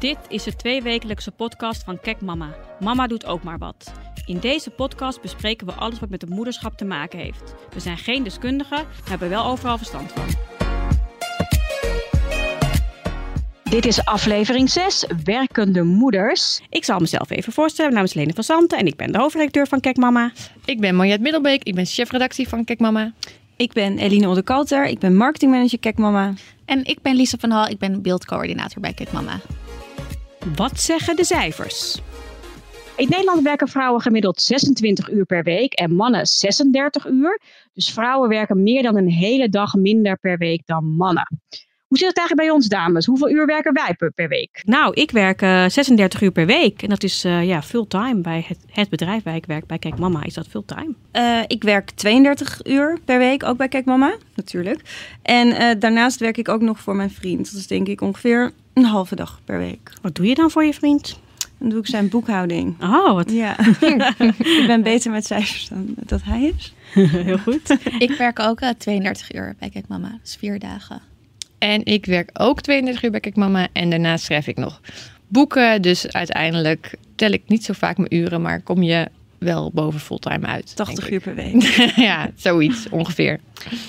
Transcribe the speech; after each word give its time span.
Dit 0.00 0.18
is 0.28 0.42
de 0.42 0.56
tweewekelijkse 0.56 1.30
podcast 1.30 1.84
van 1.84 2.00
Kek 2.00 2.20
Mama. 2.20 2.54
Mama 2.78 3.06
doet 3.06 3.26
ook 3.26 3.42
maar 3.42 3.58
wat. 3.58 3.92
In 4.26 4.38
deze 4.38 4.70
podcast 4.70 5.20
bespreken 5.20 5.66
we 5.66 5.72
alles 5.72 6.00
wat 6.00 6.08
met 6.08 6.20
het 6.20 6.30
moederschap 6.30 6.76
te 6.76 6.84
maken 6.84 7.18
heeft. 7.18 7.54
We 7.74 7.80
zijn 7.80 7.98
geen 7.98 8.22
deskundigen, 8.22 8.76
maar 8.76 9.08
hebben 9.08 9.28
wel 9.28 9.44
overal 9.44 9.76
verstand 9.76 10.12
van. 10.12 10.24
Dit 13.62 13.86
is 13.86 14.04
aflevering 14.04 14.70
6, 14.70 15.06
Werkende 15.24 15.82
Moeders. 15.82 16.60
Ik 16.68 16.84
zal 16.84 16.98
mezelf 16.98 17.30
even 17.30 17.52
voorstellen. 17.52 17.92
Mijn 17.92 18.04
naam 18.04 18.14
is 18.14 18.20
Lene 18.22 18.34
van 18.34 18.44
Santen 18.44 18.78
en 18.78 18.86
ik 18.86 18.96
ben 18.96 19.12
de 19.12 19.18
hoofdredacteur 19.18 19.66
van 19.66 19.80
Kek 19.80 19.96
Mama. 19.96 20.32
Ik 20.64 20.80
ben 20.80 20.96
Mariette 20.96 21.22
Middelbeek, 21.22 21.62
ik 21.62 21.74
ben 21.74 21.86
chefredactie 21.86 22.48
van 22.48 22.64
Kek 22.64 22.78
Mama. 22.78 23.12
Ik 23.56 23.72
ben 23.72 23.98
Eline 23.98 24.28
Onderkalter, 24.28 24.86
ik 24.86 24.98
ben 24.98 25.16
marketingmanager 25.16 25.78
Kek 25.78 25.98
Mama. 25.98 26.34
En 26.64 26.84
ik 26.84 27.02
ben 27.02 27.16
Lisa 27.16 27.38
van 27.38 27.50
Hal, 27.50 27.68
ik 27.68 27.78
ben 27.78 28.02
beeldcoördinator 28.02 28.80
bij 28.80 28.92
Kek 28.92 29.12
Mama. 29.12 29.40
Wat 30.46 30.80
zeggen 30.80 31.16
de 31.16 31.24
cijfers? 31.24 32.00
In 32.96 33.08
Nederland 33.08 33.42
werken 33.42 33.68
vrouwen 33.68 34.00
gemiddeld 34.00 34.40
26 34.40 35.10
uur 35.10 35.24
per 35.24 35.42
week 35.42 35.72
en 35.72 35.94
mannen 35.94 36.26
36 36.26 37.06
uur. 37.06 37.40
Dus 37.72 37.90
vrouwen 37.90 38.28
werken 38.28 38.62
meer 38.62 38.82
dan 38.82 38.96
een 38.96 39.10
hele 39.10 39.48
dag 39.48 39.74
minder 39.74 40.18
per 40.18 40.38
week 40.38 40.66
dan 40.66 40.84
mannen. 40.84 41.40
Hoe 41.90 41.98
zit 41.98 42.08
het 42.08 42.18
eigenlijk 42.18 42.48
bij 42.48 42.56
ons, 42.56 42.68
dames? 42.68 43.06
Hoeveel 43.06 43.30
uur 43.30 43.46
werken 43.46 43.72
wij 43.72 43.94
per, 43.94 44.12
per 44.12 44.28
week? 44.28 44.62
Nou, 44.64 44.94
ik 44.94 45.10
werk 45.10 45.42
uh, 45.42 45.68
36 45.68 46.22
uur 46.22 46.30
per 46.30 46.46
week. 46.46 46.82
En 46.82 46.88
dat 46.88 47.02
is 47.02 47.24
uh, 47.24 47.44
ja, 47.44 47.62
fulltime 47.62 48.20
bij 48.20 48.44
het, 48.48 48.58
het, 48.70 48.88
bedrijf 48.88 49.22
waar 49.22 49.34
ik 49.34 49.46
werk. 49.46 49.66
Bij 49.66 49.78
Kijk 49.78 49.98
Mama 49.98 50.24
is 50.24 50.34
dat 50.34 50.46
fulltime. 50.46 50.94
Uh, 51.12 51.40
ik 51.46 51.62
werk 51.62 51.90
32 51.90 52.60
uur 52.66 52.98
per 53.04 53.18
week, 53.18 53.44
ook 53.44 53.56
bij 53.56 53.68
Kijk 53.68 53.84
Mama, 53.84 54.16
natuurlijk. 54.34 54.80
En 55.22 55.78
daarnaast 55.78 56.20
werk 56.20 56.36
ik 56.36 56.48
ook 56.48 56.60
nog 56.60 56.80
voor 56.80 56.96
mijn 56.96 57.10
vriend. 57.10 57.50
Dat 57.50 57.60
is 57.60 57.66
denk 57.66 57.88
ik 57.88 58.00
ongeveer 58.00 58.52
een 58.72 58.84
halve 58.84 59.14
dag 59.14 59.40
per 59.44 59.58
week. 59.58 59.92
Wat 60.02 60.14
doe 60.14 60.26
je 60.26 60.34
dan 60.34 60.50
voor 60.50 60.64
je 60.64 60.74
vriend? 60.74 61.20
Dan 61.58 61.68
doe 61.68 61.78
ik 61.78 61.86
zijn 61.86 62.08
boekhouding. 62.08 62.82
Oh, 62.82 63.12
wat... 63.14 63.30
Ja. 63.30 63.58
ik 64.60 64.64
ben 64.66 64.82
beter 64.82 65.10
met 65.10 65.26
cijfers 65.26 65.68
dan 65.68 65.94
dat 65.96 66.22
hij 66.22 66.54
is. 66.56 66.74
Heel 67.24 67.38
goed. 67.38 67.76
ik 67.98 68.14
werk 68.18 68.38
ook 68.38 68.60
32 68.78 69.34
uur 69.34 69.54
bij 69.58 69.68
Kijk 69.68 69.88
Mama. 69.88 70.18
Dus 70.22 70.36
vier 70.36 70.58
dagen. 70.58 71.08
En 71.60 71.84
ik 71.84 72.06
werk 72.06 72.30
ook 72.32 72.60
32 72.60 73.02
uur 73.02 73.10
bij 73.10 73.20
Kijk 73.20 73.36
Mama. 73.36 73.68
En 73.72 73.90
daarnaast 73.90 74.24
schrijf 74.24 74.46
ik 74.46 74.56
nog 74.56 74.80
boeken. 75.28 75.82
Dus 75.82 76.12
uiteindelijk 76.12 76.94
tel 77.14 77.30
ik 77.30 77.42
niet 77.46 77.64
zo 77.64 77.72
vaak 77.72 77.96
mijn 77.96 78.14
uren. 78.14 78.42
Maar 78.42 78.60
kom 78.60 78.82
je 78.82 79.06
wel 79.38 79.70
boven 79.74 80.00
fulltime 80.00 80.46
uit. 80.46 80.76
80 80.76 81.10
uur 81.10 81.20
per 81.20 81.34
week. 81.34 81.62
ja, 81.96 82.30
zoiets 82.36 82.88
ongeveer. 82.90 83.40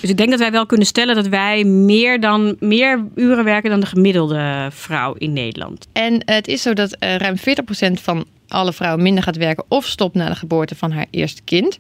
Dus 0.02 0.09
ik 0.09 0.17
denk 0.17 0.30
dat 0.30 0.39
wij 0.39 0.52
wel 0.52 0.66
kunnen 0.66 0.88
stellen 0.88 1.16
dat 1.16 1.28
wij 1.28 1.63
meer, 1.63 2.19
dan, 2.19 2.55
meer 2.59 3.05
uren 3.16 3.44
werken 3.44 3.69
dan 3.69 3.80
de 3.80 3.85
gemiddelde 3.85 4.67
vrouw 4.72 5.13
in 5.13 5.33
Nederland. 5.33 5.88
En 5.91 6.22
het 6.25 6.47
is 6.47 6.61
zo 6.61 6.73
dat 6.73 6.97
uh, 7.00 7.16
ruim 7.16 7.35
40% 7.38 8.02
van 8.02 8.25
alle 8.47 8.73
vrouwen 8.73 9.03
minder 9.03 9.23
gaat 9.23 9.38
werken 9.38 9.63
of 9.67 9.85
stopt 9.85 10.16
na 10.16 10.30
de 10.30 10.35
geboorte 10.35 10.75
van 10.75 10.91
haar 10.91 11.06
eerste 11.09 11.41
kind. 11.41 11.78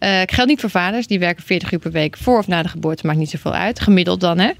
Uh, 0.00 0.20
ik 0.20 0.32
geldt 0.32 0.50
niet 0.50 0.60
voor 0.60 0.70
vaders, 0.70 1.06
die 1.06 1.18
werken 1.18 1.44
40 1.44 1.72
uur 1.72 1.78
per 1.78 1.90
week 1.90 2.16
voor 2.16 2.38
of 2.38 2.46
na 2.46 2.62
de 2.62 2.68
geboorte, 2.68 3.06
maakt 3.06 3.18
niet 3.18 3.30
zoveel 3.30 3.54
uit. 3.54 3.80
Gemiddeld 3.80 4.20
dan, 4.20 4.38
hè. 4.38 4.50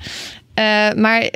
Uh, 0.58 0.92
maar 0.92 1.30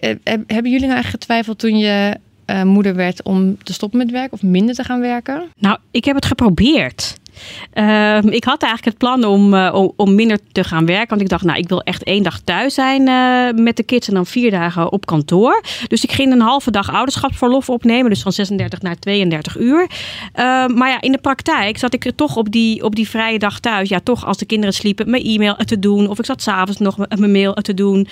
hebben 0.47 0.70
jullie 0.70 0.86
nou 0.86 0.98
echt 0.98 1.11
getwijfeld 1.11 1.58
toen 1.58 1.78
je 1.78 2.16
moeder 2.64 2.94
werd 2.94 3.22
om 3.22 3.62
te 3.62 3.72
stoppen 3.72 3.98
met 3.98 4.11
werk 4.11 4.33
of 4.33 4.42
minder 4.42 4.74
te 4.74 4.84
gaan 4.84 5.00
werken? 5.00 5.48
Nou, 5.58 5.78
ik 5.91 6.05
heb 6.05 6.14
het 6.14 6.27
geprobeerd. 6.27 7.16
Uh, 7.75 8.17
ik 8.22 8.44
had 8.44 8.62
eigenlijk 8.62 8.84
het 8.84 8.98
plan 8.98 9.25
om, 9.25 9.55
uh, 9.55 9.70
om, 9.75 9.92
om, 9.97 10.14
minder 10.14 10.39
te 10.53 10.64
gaan 10.64 10.86
werken. 10.86 11.08
Want 11.08 11.20
ik 11.20 11.28
dacht, 11.28 11.45
nou, 11.45 11.58
ik 11.58 11.69
wil 11.69 11.83
echt 11.83 12.03
één 12.03 12.22
dag 12.22 12.41
thuis 12.41 12.75
zijn 12.75 13.08
uh, 13.08 13.62
met 13.64 13.77
de 13.77 13.83
kids 13.83 14.08
en 14.08 14.14
dan 14.14 14.27
vier 14.27 14.50
dagen 14.50 14.92
op 14.92 15.06
kantoor. 15.06 15.62
Dus 15.86 16.05
ik 16.05 16.12
ging 16.12 16.33
een 16.33 16.41
halve 16.41 16.70
dag 16.70 16.92
ouderschapsverlof 16.92 17.70
opnemen. 17.70 18.11
Dus 18.11 18.22
van 18.22 18.33
36 18.33 18.83
naar 18.83 18.98
32 18.98 19.58
uur. 19.58 19.91
maar 20.75 20.89
ja, 20.89 21.00
in 21.00 21.12
de 21.12 21.19
praktijk 21.19 21.78
zat 21.78 21.95
ik 21.95 22.12
toch 22.17 22.36
op 22.36 22.50
die, 22.50 22.84
op 22.84 22.97
die 22.97 23.08
vrije 23.08 23.39
dag 23.39 23.61
thuis. 23.61 23.89
Ja, 23.89 24.01
toch 24.02 24.27
als 24.27 24.36
de 24.36 24.46
kinderen 24.46 24.74
sliepen, 24.74 25.11
mijn 25.11 25.23
e-mail 25.23 25.55
te 25.55 25.79
doen. 25.79 26.08
Of 26.08 26.18
ik 26.18 26.24
zat 26.24 26.42
s'avonds 26.42 26.80
nog 26.80 26.96
mijn 26.98 27.33
mail 27.33 27.52
te 27.52 27.74
doen. 27.74 28.08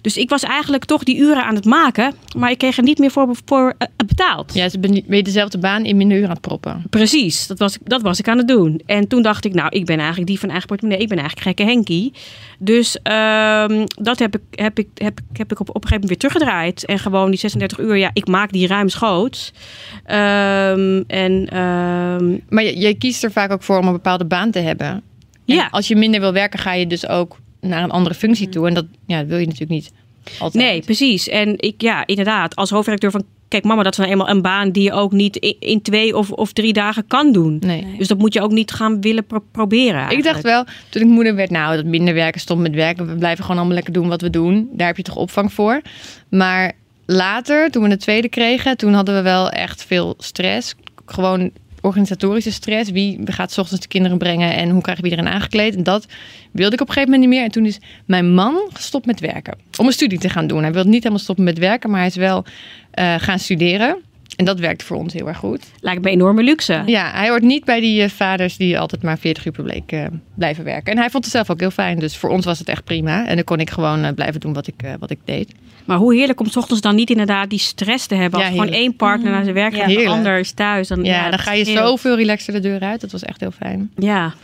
Dus 0.00 0.16
ik 0.16 0.30
was 0.30 0.42
eigenlijk 0.42 0.84
toch 0.84 1.02
die 1.02 1.16
uren 1.16 1.44
aan 1.44 1.54
het 1.54 1.64
maken. 1.64 2.14
Maar 2.36 2.50
ik 2.50 2.58
kreeg 2.58 2.76
er 2.76 2.82
niet 2.82 2.98
meer 2.98 3.10
voor, 3.10 3.36
voor 3.44 3.74
betaald. 4.06 4.54
Ja, 4.54 4.68
ze 4.68 4.78
ben 4.78 5.16
je 5.16 5.22
dezelfde 5.22 5.58
baan 5.58 5.84
in 5.84 5.96
minder 5.96 6.16
uren 6.16 6.28
aan 6.28 6.34
het 6.34 6.46
proppen. 6.46 6.84
Precies, 6.90 7.46
dat 7.46 7.58
was, 7.58 7.78
dat 7.84 8.02
was 8.02 8.18
ik 8.18 8.28
aan 8.28 8.38
het 8.38 8.48
doen. 8.48 8.63
En 8.86 9.08
toen 9.08 9.22
dacht 9.22 9.44
ik, 9.44 9.54
nou, 9.54 9.68
ik 9.68 9.84
ben 9.84 9.98
eigenlijk 9.98 10.26
die 10.26 10.38
van 10.38 10.48
eigen 10.48 10.68
portemonnee. 10.68 11.02
Ik 11.02 11.08
ben 11.08 11.18
eigenlijk 11.18 11.46
gekke 11.46 11.72
Henkie. 11.72 12.12
Dus 12.58 12.96
um, 12.96 13.84
dat 13.86 14.18
heb 14.18 14.36
ik, 14.36 14.42
heb 14.50 14.78
ik, 14.78 14.88
heb, 14.94 15.20
heb 15.32 15.52
ik 15.52 15.60
op, 15.60 15.68
op 15.68 15.74
een 15.74 15.88
gegeven 15.88 16.00
moment 16.00 16.08
weer 16.08 16.18
teruggedraaid. 16.18 16.84
En 16.84 16.98
gewoon 16.98 17.30
die 17.30 17.38
36 17.38 17.78
uur, 17.78 17.96
ja, 17.96 18.10
ik 18.12 18.26
maak 18.26 18.52
die 18.52 18.66
ruimschoots. 18.66 19.52
Um, 20.06 21.04
en, 21.06 21.58
um... 21.58 22.42
Maar 22.48 22.64
je, 22.64 22.78
je, 22.78 22.94
kiest 22.94 23.24
er 23.24 23.32
vaak 23.32 23.52
ook 23.52 23.62
voor 23.62 23.78
om 23.78 23.86
een 23.86 23.92
bepaalde 23.92 24.24
baan 24.24 24.50
te 24.50 24.58
hebben. 24.58 24.86
En 24.86 25.02
ja. 25.44 25.68
Als 25.70 25.88
je 25.88 25.96
minder 25.96 26.20
wil 26.20 26.32
werken, 26.32 26.58
ga 26.58 26.72
je 26.72 26.86
dus 26.86 27.08
ook 27.08 27.38
naar 27.60 27.82
een 27.82 27.90
andere 27.90 28.14
functie 28.14 28.48
toe. 28.48 28.66
En 28.68 28.74
dat, 28.74 28.86
ja, 29.06 29.18
dat 29.18 29.26
wil 29.26 29.38
je 29.38 29.46
natuurlijk 29.46 29.70
niet. 29.70 29.92
Altijd. 30.38 30.64
Nee, 30.64 30.82
precies. 30.82 31.28
En 31.28 31.54
ik, 31.58 31.82
ja, 31.82 32.06
inderdaad, 32.06 32.56
als 32.56 32.70
hoofdredacteur 32.70 33.10
van 33.10 33.24
Kijk, 33.54 33.66
mama, 33.66 33.82
dat 33.82 33.92
is 33.92 33.98
nou 33.98 34.10
eenmaal 34.10 34.28
een 34.28 34.42
baan 34.42 34.70
die 34.70 34.82
je 34.82 34.92
ook 34.92 35.12
niet 35.12 35.36
in 35.58 35.82
twee 35.82 36.16
of, 36.16 36.30
of 36.30 36.52
drie 36.52 36.72
dagen 36.72 37.06
kan 37.06 37.32
doen. 37.32 37.56
Nee. 37.60 37.94
Dus 37.98 38.08
dat 38.08 38.18
moet 38.18 38.32
je 38.32 38.40
ook 38.40 38.50
niet 38.50 38.72
gaan 38.72 39.00
willen 39.00 39.26
pro 39.26 39.38
proberen. 39.52 39.94
Eigenlijk. 39.94 40.26
Ik 40.26 40.32
dacht 40.32 40.42
wel, 40.42 40.64
toen 40.88 41.02
ik 41.02 41.08
moeder 41.08 41.34
werd, 41.34 41.50
nou, 41.50 41.76
dat 41.76 41.84
minder 41.84 42.14
werken, 42.14 42.40
stond 42.40 42.60
met 42.60 42.74
werken. 42.74 43.06
We 43.06 43.14
blijven 43.14 43.42
gewoon 43.42 43.56
allemaal 43.56 43.74
lekker 43.74 43.92
doen 43.92 44.08
wat 44.08 44.20
we 44.20 44.30
doen. 44.30 44.68
Daar 44.72 44.86
heb 44.86 44.96
je 44.96 45.02
toch 45.02 45.16
opvang 45.16 45.52
voor. 45.52 45.80
Maar 46.28 46.72
later, 47.06 47.70
toen 47.70 47.82
we 47.82 47.90
een 47.90 47.98
tweede 47.98 48.28
kregen, 48.28 48.76
toen 48.76 48.92
hadden 48.94 49.14
we 49.14 49.22
wel 49.22 49.50
echt 49.50 49.84
veel 49.84 50.14
stress. 50.18 50.74
Gewoon 51.06 51.50
organisatorische 51.84 52.52
stress. 52.52 52.90
Wie 52.90 53.20
gaat 53.24 53.52
s 53.52 53.58
ochtends 53.58 53.82
de 53.82 53.88
kinderen 53.88 54.18
brengen 54.18 54.54
en 54.54 54.70
hoe 54.70 54.82
krijg 54.82 54.98
je 54.98 55.04
iedereen 55.04 55.28
aangekleed? 55.28 55.76
En 55.76 55.82
dat 55.82 56.06
wilde 56.52 56.74
ik 56.74 56.80
op 56.80 56.88
een 56.88 56.94
gegeven 56.94 57.12
moment 57.12 57.30
niet 57.30 57.38
meer. 57.38 57.46
En 57.46 57.52
toen 57.52 57.66
is 57.66 57.78
mijn 58.06 58.34
man 58.34 58.68
gestopt 58.72 59.06
met 59.06 59.20
werken. 59.20 59.58
Om 59.78 59.86
een 59.86 59.92
studie 59.92 60.18
te 60.18 60.28
gaan 60.28 60.46
doen. 60.46 60.62
Hij 60.62 60.72
wilde 60.72 60.88
niet 60.88 61.02
helemaal 61.02 61.22
stoppen 61.22 61.44
met 61.44 61.58
werken, 61.58 61.90
maar 61.90 61.98
hij 61.98 62.08
is 62.08 62.16
wel 62.16 62.44
uh, 62.94 63.14
gaan 63.18 63.38
studeren. 63.38 63.96
En 64.36 64.44
dat 64.44 64.58
werkt 64.58 64.82
voor 64.82 64.96
ons 64.96 65.12
heel 65.12 65.28
erg 65.28 65.38
goed. 65.38 65.64
Lijkt 65.80 66.02
me 66.02 66.10
enorme 66.10 66.42
luxe. 66.42 66.82
Ja, 66.86 67.10
hij 67.10 67.28
hoort 67.28 67.42
niet 67.42 67.64
bij 67.64 67.80
die 67.80 68.02
uh, 68.02 68.08
vaders 68.08 68.56
die 68.56 68.78
altijd 68.78 69.02
maar 69.02 69.18
40 69.18 69.46
uur 69.46 69.52
per 69.52 69.64
week 69.64 69.92
uh, 69.92 70.04
blijven 70.34 70.64
werken. 70.64 70.92
En 70.92 70.98
hij 70.98 71.10
vond 71.10 71.24
het 71.24 71.32
zelf 71.32 71.50
ook 71.50 71.60
heel 71.60 71.70
fijn. 71.70 71.98
Dus 71.98 72.16
voor 72.16 72.30
ons 72.30 72.44
was 72.44 72.58
het 72.58 72.68
echt 72.68 72.84
prima. 72.84 73.26
En 73.26 73.34
dan 73.34 73.44
kon 73.44 73.60
ik 73.60 73.70
gewoon 73.70 74.04
uh, 74.04 74.10
blijven 74.10 74.40
doen 74.40 74.52
wat 74.52 74.66
ik, 74.66 74.96
wat 74.98 75.10
ik 75.10 75.18
deed. 75.24 75.52
Maar 75.84 75.96
hoe 75.96 76.14
heerlijk 76.14 76.40
om 76.40 76.46
s 76.46 76.56
ochtends 76.56 76.82
dan 76.82 76.94
niet 76.94 77.10
inderdaad 77.10 77.50
die 77.50 77.58
stress 77.58 78.06
te 78.06 78.14
hebben. 78.14 78.38
Als 78.38 78.48
ja, 78.48 78.54
gewoon 78.54 78.72
één 78.72 78.96
partner 78.96 79.30
naar 79.30 79.42
zijn 79.42 79.54
werk 79.54 79.74
gaat 79.74 79.88
en 79.88 79.94
de 79.94 80.08
ander 80.08 80.38
is 80.38 80.52
thuis. 80.52 80.88
Dan, 80.88 81.04
ja, 81.04 81.12
ja 81.12 81.30
dan 81.30 81.38
ga 81.38 81.52
je 81.52 81.64
heerlijk. 81.64 81.86
zoveel 81.86 82.16
relaxer 82.16 82.52
de 82.52 82.60
deur 82.60 82.80
uit. 82.80 83.00
Dat 83.00 83.12
was 83.12 83.22
echt 83.22 83.40
heel 83.40 83.50
fijn. 83.50 83.90
Ja. 83.96 84.34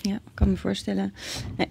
Ja, 0.00 0.18
kan 0.34 0.50
me 0.50 0.56
voorstellen. 0.56 1.14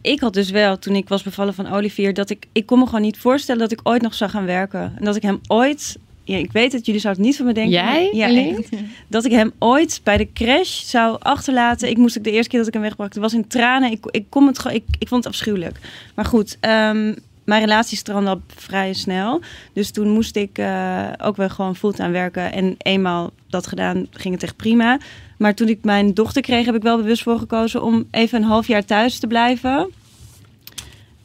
Ik 0.01 0.19
had 0.19 0.33
dus 0.33 0.49
wel, 0.49 0.79
toen 0.79 0.95
ik 0.95 1.09
was 1.09 1.23
bevallen 1.23 1.53
van 1.53 1.71
Olivier, 1.71 2.13
dat 2.13 2.29
ik, 2.29 2.45
ik 2.51 2.65
kon 2.65 2.79
me 2.79 2.85
gewoon 2.85 3.01
niet 3.01 3.17
voorstellen 3.17 3.61
dat 3.61 3.71
ik 3.71 3.79
ooit 3.83 4.01
nog 4.01 4.13
zou 4.13 4.29
gaan 4.29 4.45
werken. 4.45 4.93
En 4.97 5.05
dat 5.05 5.15
ik 5.15 5.21
hem 5.21 5.39
ooit 5.47 5.97
ja, 6.23 6.37
ik 6.37 6.51
weet 6.51 6.71
het, 6.71 6.85
jullie 6.85 7.01
zouden 7.01 7.23
het 7.23 7.31
niet 7.31 7.39
van 7.39 7.47
me 7.47 7.53
denken. 7.53 7.73
Jij? 7.73 8.09
Ja, 8.13 8.27
echt. 8.27 8.69
Dat 9.07 9.25
ik 9.25 9.31
hem 9.31 9.51
ooit 9.59 10.01
bij 10.03 10.17
de 10.17 10.33
crash 10.33 10.81
zou 10.81 11.17
achterlaten. 11.19 11.89
Ik 11.89 11.97
moest 11.97 12.15
ik 12.15 12.23
de 12.23 12.31
eerste 12.31 12.49
keer 12.49 12.59
dat 12.59 12.67
ik 12.67 12.73
hem 12.73 12.81
wegbracht, 12.81 13.13
het 13.13 13.23
was 13.23 13.33
in 13.33 13.47
tranen. 13.47 13.91
Ik, 13.91 14.05
ik, 14.05 14.25
kon 14.29 14.47
het 14.47 14.65
ik, 14.65 14.83
ik 14.99 15.07
vond 15.07 15.23
het 15.23 15.33
afschuwelijk. 15.33 15.79
Maar 16.15 16.25
goed, 16.25 16.57
um, 16.61 17.15
mijn 17.43 17.61
relatie 17.61 17.97
strandde 17.97 18.29
al 18.29 18.41
vrij 18.55 18.93
snel. 18.93 19.41
Dus 19.73 19.91
toen 19.91 20.09
moest 20.09 20.35
ik 20.35 20.57
uh, 20.57 21.07
ook 21.17 21.35
wel 21.35 21.49
gewoon 21.49 21.75
fulltime 21.75 22.11
werken. 22.11 22.53
En 22.53 22.75
eenmaal 22.77 23.31
dat 23.49 23.67
gedaan, 23.67 24.07
ging 24.11 24.33
het 24.33 24.43
echt 24.43 24.55
prima. 24.55 24.99
Maar 25.37 25.55
toen 25.55 25.67
ik 25.67 25.83
mijn 25.83 26.13
dochter 26.13 26.41
kreeg, 26.41 26.65
heb 26.65 26.75
ik 26.75 26.81
wel 26.81 26.97
bewust 26.97 27.23
voor 27.23 27.39
gekozen 27.39 27.83
om 27.83 28.07
even 28.11 28.41
een 28.41 28.47
half 28.47 28.67
jaar 28.67 28.85
thuis 28.85 29.19
te 29.19 29.27
blijven. 29.27 29.91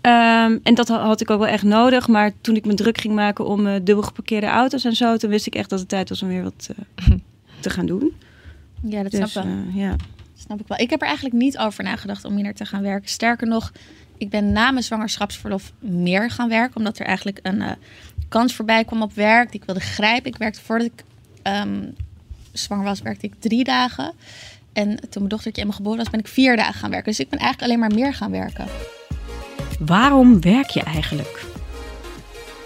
Um, 0.07 0.61
en 0.63 0.75
dat 0.75 0.89
had 0.89 1.21
ik 1.21 1.31
ook 1.31 1.39
wel 1.39 1.49
echt 1.49 1.63
nodig. 1.63 2.09
Maar 2.09 2.33
toen 2.41 2.57
ik 2.57 2.65
me 2.65 2.75
druk 2.75 2.99
ging 2.99 3.15
maken 3.15 3.47
om 3.47 3.67
uh, 3.67 3.73
dubbel 3.73 4.03
geparkeerde 4.03 4.47
auto's 4.47 4.85
en 4.85 4.97
zo, 4.97 5.17
toen 5.17 5.31
wist 5.31 5.47
ik 5.47 5.55
echt 5.55 5.71
dat 5.71 5.79
het 5.79 5.89
tijd 5.89 6.09
was 6.09 6.23
om 6.23 6.29
weer 6.29 6.43
wat 6.43 6.69
uh, 6.71 7.17
te 7.61 7.71
gaan 7.71 7.87
doen. 7.87 8.13
Ja, 8.81 9.03
dat 9.03 9.11
dus, 9.11 9.31
snap 9.31 9.45
ik 9.45 9.51
wel. 9.51 9.59
Uh, 9.67 9.77
ja. 9.77 9.97
snap 10.37 10.61
ik 10.61 10.67
wel. 10.69 10.79
Ik 10.79 10.91
heb 10.91 11.01
er 11.01 11.07
eigenlijk 11.07 11.37
niet 11.37 11.59
over 11.59 11.85
nagedacht 11.85 12.25
om 12.25 12.37
hier 12.37 12.55
te 12.55 12.65
gaan 12.65 12.83
werken. 12.83 13.09
Sterker 13.09 13.47
nog, 13.47 13.73
ik 14.19 14.31
ben 14.31 14.53
na 14.53 14.71
mijn 14.71 14.85
zwangerschapsverlof 14.85 15.73
meer 15.79 16.31
gaan 16.31 16.49
werken, 16.49 16.77
omdat 16.77 16.99
er 16.99 17.07
eigenlijk 17.07 17.39
een 17.43 17.63
kans 18.29 18.55
voorbij 18.55 18.85
kwam 18.85 19.03
op 19.03 19.15
werk 19.15 19.51
die 19.51 19.61
ik 19.61 19.67
wilde 19.67 19.81
grijpen. 19.81 20.31
Ik 20.31 20.39
werkte 20.39 20.61
voordat 20.61 20.87
ik 20.87 21.05
um, 21.43 21.95
zwanger 22.53 22.85
was, 22.85 23.01
werkte 23.01 23.27
ik 23.27 23.35
drie 23.39 23.65
dagen. 23.65 24.13
En 24.73 24.89
toen 24.97 25.09
mijn 25.13 25.29
dochtertje 25.29 25.61
eenmaal 25.61 25.77
geboren 25.77 25.99
was, 25.99 26.11
ben 26.11 26.21
ik 26.21 26.29
vier 26.29 26.57
dagen 26.57 26.75
gaan 26.75 26.91
werken. 26.91 27.11
Dus 27.11 27.21
ik 27.21 27.29
ben 27.29 27.39
eigenlijk 27.39 27.71
alleen 27.71 27.89
maar 27.89 27.99
meer 27.99 28.15
gaan 28.15 28.31
werken. 28.31 28.67
Waarom 29.79 30.41
werk 30.41 30.71
je 30.71 30.83
eigenlijk? 30.83 31.45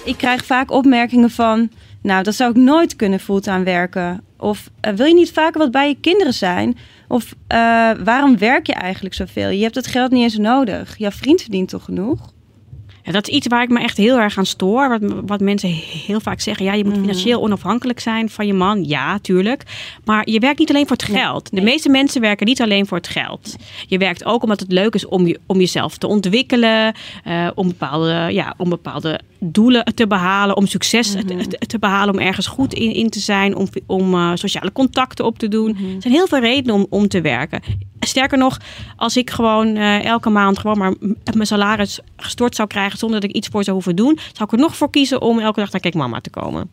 Ik 0.04 0.16
krijg 0.16 0.44
vaak 0.44 0.70
opmerkingen 0.70 1.30
van, 1.30 1.70
nou, 2.02 2.22
dat 2.22 2.34
zou 2.34 2.50
ik 2.50 2.56
nooit 2.56 2.96
kunnen 2.96 3.20
fulltime 3.20 3.64
werken. 3.64 4.22
Of 4.36 4.70
uh, 4.86 4.92
wil 4.92 5.06
je 5.06 5.14
niet 5.14 5.32
vaker 5.32 5.60
wat 5.60 5.70
bij 5.70 5.88
je 5.88 5.96
kinderen 6.00 6.34
zijn? 6.34 6.78
Of 7.08 7.34
uh, 7.48 7.90
waarom 8.04 8.38
werk 8.38 8.66
je 8.66 8.74
eigenlijk 8.74 9.14
zoveel? 9.14 9.48
Je 9.48 9.62
hebt 9.62 9.74
het 9.74 9.86
geld 9.86 10.10
niet 10.10 10.22
eens 10.22 10.36
nodig. 10.36 10.98
Jouw 10.98 11.10
vriend 11.10 11.42
verdient 11.42 11.68
toch 11.68 11.84
genoeg? 11.84 12.32
Ja, 13.02 13.12
dat 13.12 13.28
is 13.28 13.34
iets 13.34 13.46
waar 13.46 13.62
ik 13.62 13.68
me 13.68 13.80
echt 13.80 13.96
heel 13.96 14.18
erg 14.18 14.38
aan 14.38 14.46
stoor. 14.46 14.88
Wat, 14.88 15.00
wat 15.26 15.40
mensen 15.40 15.68
heel 16.06 16.20
vaak 16.20 16.40
zeggen. 16.40 16.64
Ja, 16.64 16.72
je 16.72 16.84
moet 16.84 16.94
financieel 17.00 17.42
onafhankelijk 17.42 18.00
zijn 18.00 18.28
van 18.30 18.46
je 18.46 18.52
man. 18.54 18.84
Ja, 18.84 19.18
tuurlijk. 19.18 19.62
Maar 20.04 20.30
je 20.30 20.38
werkt 20.38 20.58
niet 20.58 20.70
alleen 20.70 20.86
voor 20.86 20.96
het 20.96 21.06
geld. 21.16 21.48
De 21.52 21.60
meeste 21.60 21.88
mensen 21.88 22.20
werken 22.20 22.46
niet 22.46 22.60
alleen 22.62 22.86
voor 22.86 22.96
het 22.96 23.08
geld. 23.08 23.56
Je 23.86 23.98
werkt 23.98 24.24
ook 24.24 24.42
omdat 24.42 24.60
het 24.60 24.72
leuk 24.72 24.94
is 24.94 25.06
om, 25.06 25.26
je, 25.26 25.40
om 25.46 25.58
jezelf 25.58 25.96
te 25.98 26.06
ontwikkelen. 26.06 26.94
eh, 27.24 27.48
om, 27.54 27.68
bepaalde, 27.68 28.28
ja, 28.30 28.54
om 28.56 28.68
bepaalde 28.68 29.20
doelen 29.38 29.84
te 29.94 30.06
behalen. 30.06 30.56
Om 30.56 30.66
succes 30.66 31.10
te, 31.10 31.24
te- 31.24 31.66
te 31.66 31.78
behalen. 31.78 32.14
Om 32.14 32.20
ergens 32.20 32.46
goed 32.46 32.74
in, 32.74 32.94
in 32.94 33.10
te 33.10 33.20
zijn. 33.20 33.56
Om, 33.56 33.68
om 33.86 34.14
eh, 34.14 34.30
sociale 34.34 34.72
contacten 34.72 35.24
op 35.24 35.38
te 35.38 35.48
doen. 35.48 35.68
Er 35.68 36.02
zijn 36.02 36.14
heel 36.14 36.26
veel 36.26 36.38
redenen 36.40 36.74
om, 36.74 36.86
om 36.90 37.08
te 37.08 37.20
werken. 37.20 37.60
Sterker 38.10 38.38
nog, 38.38 38.58
als 38.96 39.16
ik 39.16 39.30
gewoon 39.30 39.76
eh, 39.76 40.04
elke 40.04 40.30
maand 40.30 40.58
gewoon 40.58 40.78
maar 40.78 40.94
mijn 41.34 41.46
salaris 41.46 42.00
gestort 42.16 42.54
zou 42.54 42.68
krijgen 42.68 42.98
zonder 42.98 43.20
dat 43.20 43.30
ik 43.30 43.36
iets 43.36 43.48
voor 43.48 43.64
zou 43.64 43.76
hoeven 43.76 43.96
doen, 43.96 44.18
zou 44.32 44.44
ik 44.44 44.52
er 44.52 44.58
nog 44.58 44.76
voor 44.76 44.90
kiezen 44.90 45.20
om 45.20 45.38
elke 45.38 45.60
dag 45.60 45.72
naar 45.72 45.80
Kijk 45.80 45.94
Mama 45.94 46.20
te 46.20 46.30
komen. 46.30 46.68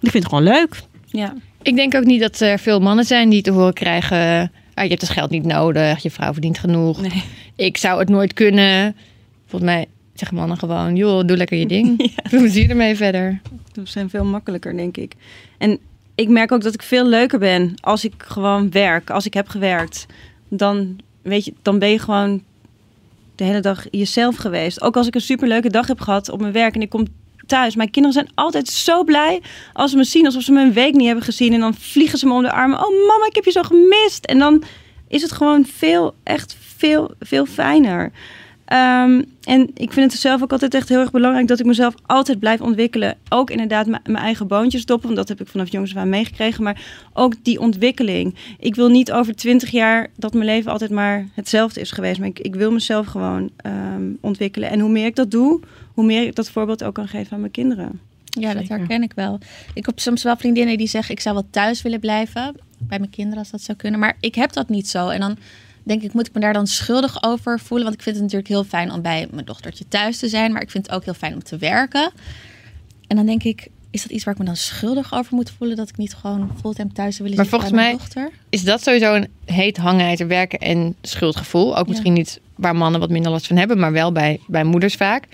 Ik 0.00 0.10
vind 0.10 0.24
het 0.24 0.26
gewoon 0.28 0.44
leuk. 0.44 0.82
Ja. 1.06 1.34
Ik 1.62 1.76
denk 1.76 1.94
ook 1.94 2.04
niet 2.04 2.20
dat 2.20 2.40
er 2.40 2.58
veel 2.58 2.80
mannen 2.80 3.04
zijn 3.04 3.28
die 3.28 3.42
te 3.42 3.50
horen 3.50 3.72
krijgen... 3.72 4.52
Ah, 4.74 4.84
je 4.84 4.90
hebt 4.90 5.00
het 5.00 5.10
geld 5.10 5.30
niet 5.30 5.44
nodig, 5.44 6.02
je 6.02 6.10
vrouw 6.10 6.32
verdient 6.32 6.58
genoeg. 6.58 7.00
Nee. 7.00 7.24
Ik 7.56 7.76
zou 7.76 7.98
het 7.98 8.08
nooit 8.08 8.32
kunnen. 8.32 8.96
Volgens 9.46 9.70
mij 9.70 9.86
zeggen 10.14 10.36
mannen 10.36 10.58
gewoon... 10.58 10.96
joh, 10.96 11.26
doe 11.26 11.36
lekker 11.36 11.58
je 11.58 11.66
ding. 11.66 11.98
Doe 12.30 12.40
plezier 12.40 12.70
ermee 12.70 12.96
verder. 12.96 13.40
Dat 13.72 13.88
zijn 13.88 14.10
veel 14.10 14.24
makkelijker, 14.24 14.76
denk 14.76 14.96
ik. 14.96 15.14
En 15.58 15.78
ik 16.14 16.28
merk 16.28 16.52
ook 16.52 16.62
dat 16.62 16.74
ik 16.74 16.82
veel 16.82 17.06
leuker 17.06 17.38
ben 17.38 17.74
als 17.80 18.04
ik 18.04 18.14
gewoon 18.16 18.70
werk. 18.70 19.10
Als 19.10 19.26
ik 19.26 19.34
heb 19.34 19.48
gewerkt. 19.48 20.06
Dan, 20.48 20.98
weet 21.22 21.44
je, 21.44 21.54
dan 21.62 21.78
ben 21.78 21.90
je 21.90 21.98
gewoon 21.98 22.42
de 23.34 23.44
hele 23.44 23.60
dag 23.60 23.86
jezelf 23.90 24.36
geweest. 24.36 24.82
Ook 24.82 24.96
als 24.96 25.06
ik 25.06 25.14
een 25.14 25.20
superleuke 25.20 25.70
dag 25.70 25.86
heb 25.86 26.00
gehad 26.00 26.28
op 26.28 26.40
mijn 26.40 26.52
werk 26.52 26.74
en 26.74 26.82
ik 26.82 26.90
kom 26.90 27.06
thuis. 27.46 27.74
Mijn 27.76 27.90
kinderen 27.90 28.18
zijn 28.22 28.34
altijd 28.34 28.68
zo 28.68 29.04
blij 29.04 29.42
als 29.72 29.90
ze 29.90 29.96
me 29.96 30.04
zien. 30.04 30.24
Alsof 30.24 30.42
ze 30.42 30.52
me 30.52 30.62
een 30.62 30.72
week 30.72 30.94
niet 30.94 31.06
hebben 31.06 31.24
gezien. 31.24 31.52
En 31.52 31.60
dan 31.60 31.74
vliegen 31.74 32.18
ze 32.18 32.26
me 32.26 32.32
om 32.32 32.42
de 32.42 32.52
armen. 32.52 32.78
Oh 32.78 33.06
mama, 33.06 33.26
ik 33.26 33.34
heb 33.34 33.44
je 33.44 33.50
zo 33.50 33.62
gemist. 33.62 34.24
En 34.24 34.38
dan 34.38 34.62
is 35.08 35.22
het 35.22 35.32
gewoon 35.32 35.66
veel, 35.66 36.14
echt 36.22 36.56
veel, 36.76 37.10
veel 37.20 37.46
fijner. 37.46 38.12
Ehm, 38.74 39.22
en 39.42 39.70
ik 39.74 39.92
vind 39.92 40.12
het 40.12 40.20
zelf 40.20 40.42
ook 40.42 40.52
altijd 40.52 40.74
echt 40.74 40.88
heel 40.88 41.00
erg 41.00 41.10
belangrijk 41.10 41.48
dat 41.48 41.60
ik 41.60 41.66
mezelf 41.66 41.94
altijd 42.06 42.38
blijf 42.38 42.60
ontwikkelen. 42.60 43.16
Ook 43.28 43.50
inderdaad 43.50 43.86
mijn 43.86 44.16
eigen 44.16 44.46
boontjes 44.46 44.86
doppen, 44.86 45.06
want 45.06 45.18
dat 45.18 45.28
heb 45.28 45.46
ik 45.46 45.52
vanaf 45.52 45.70
jongs 45.70 45.90
af 45.90 45.96
aan 46.00 46.08
meegekregen. 46.08 46.62
Maar 46.62 46.82
ook 47.12 47.34
die 47.42 47.60
ontwikkeling. 47.60 48.34
Ik 48.58 48.74
wil 48.74 48.88
niet 48.88 49.12
over 49.12 49.36
twintig 49.36 49.70
jaar 49.70 50.10
dat 50.16 50.32
mijn 50.32 50.44
leven 50.46 50.72
altijd 50.72 50.90
maar 50.90 51.28
hetzelfde 51.34 51.80
is 51.80 51.90
geweest. 51.90 52.18
Maar 52.18 52.28
ik, 52.28 52.38
ik 52.38 52.54
wil 52.54 52.72
mezelf 52.72 53.06
gewoon 53.06 53.50
ehm, 53.56 54.02
ontwikkelen. 54.20 54.70
En 54.70 54.80
hoe 54.80 54.90
meer 54.90 55.06
ik 55.06 55.16
dat 55.16 55.30
doe, 55.30 55.60
hoe 55.92 56.04
meer 56.04 56.26
ik 56.26 56.34
dat 56.34 56.50
voorbeeld 56.50 56.84
ook 56.84 56.94
kan 56.94 57.08
geven 57.08 57.32
aan 57.32 57.40
mijn 57.40 57.52
kinderen. 57.52 58.00
Ja, 58.24 58.54
dat 58.54 58.68
herken 58.68 59.02
ik 59.02 59.12
wel. 59.14 59.38
Ik 59.74 59.86
heb 59.86 59.98
soms 59.98 60.22
wel 60.22 60.36
vriendinnen 60.36 60.78
die 60.78 60.88
zeggen: 60.88 61.14
ik 61.14 61.20
zou 61.20 61.34
wel 61.34 61.46
thuis 61.50 61.82
willen 61.82 62.00
blijven 62.00 62.54
bij 62.78 62.98
mijn 62.98 63.10
kinderen 63.10 63.38
als 63.38 63.50
dat 63.50 63.62
zou 63.62 63.78
kunnen. 63.78 64.00
Maar 64.00 64.16
ik 64.20 64.34
heb 64.34 64.52
dat 64.52 64.68
niet 64.68 64.88
zo. 64.88 65.08
En 65.08 65.20
dan 65.20 65.36
denk 65.84 66.02
ik, 66.02 66.12
moet 66.12 66.26
ik 66.26 66.34
me 66.34 66.40
daar 66.40 66.52
dan 66.52 66.66
schuldig 66.66 67.22
over 67.22 67.60
voelen? 67.60 67.86
Want 67.86 67.96
ik 67.98 68.02
vind 68.02 68.14
het 68.14 68.24
natuurlijk 68.24 68.50
heel 68.50 68.64
fijn 68.64 68.90
om 68.92 69.02
bij 69.02 69.26
mijn 69.30 69.44
dochtertje 69.46 69.88
thuis 69.88 70.18
te 70.18 70.28
zijn, 70.28 70.52
maar 70.52 70.62
ik 70.62 70.70
vind 70.70 70.86
het 70.86 70.96
ook 70.96 71.04
heel 71.04 71.14
fijn 71.14 71.34
om 71.34 71.42
te 71.42 71.56
werken. 71.56 72.12
En 73.06 73.16
dan 73.16 73.26
denk 73.26 73.42
ik, 73.42 73.68
is 73.90 74.02
dat 74.02 74.10
iets 74.10 74.24
waar 74.24 74.34
ik 74.34 74.40
me 74.40 74.46
dan 74.46 74.56
schuldig 74.56 75.12
over 75.12 75.34
moet 75.34 75.50
voelen? 75.58 75.76
Dat 75.76 75.88
ik 75.88 75.96
niet 75.96 76.14
gewoon 76.14 76.50
fulltime 76.60 76.92
thuis 76.92 77.16
zou 77.16 77.28
willen 77.28 77.36
Maar 77.42 77.50
volgens 77.50 77.70
bij 77.70 77.80
mijn 77.80 77.96
mij- 77.96 78.04
dochter? 78.04 78.30
Is 78.48 78.64
dat 78.64 78.82
sowieso 78.82 79.14
een 79.14 79.28
heet 79.44 79.76
het 79.76 80.26
werken 80.26 80.58
en 80.58 80.96
schuldgevoel? 81.02 81.76
Ook 81.78 81.88
misschien 81.88 82.12
niet 82.12 82.40
waar 82.54 82.76
mannen 82.76 83.00
wat 83.00 83.10
minder 83.10 83.30
last 83.30 83.46
van 83.46 83.56
hebben, 83.56 83.78
maar 83.78 83.92
wel 83.92 84.12
bij, 84.12 84.40
bij 84.46 84.64
moeders 84.64 84.94
vaak. 84.94 85.24